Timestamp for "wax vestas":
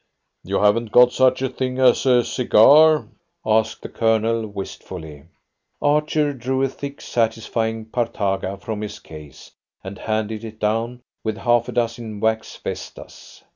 12.19-13.43